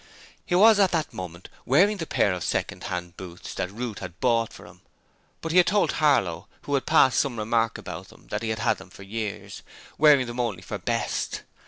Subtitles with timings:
[0.47, 4.19] He was at that moment wearing the pair of second hand boots that Ruth had
[4.19, 4.81] bought for him,
[5.41, 8.57] but he had told Harlow who had passed some remark about them that he had
[8.57, 9.61] had them for years,
[9.99, 11.41] wearing them only for best.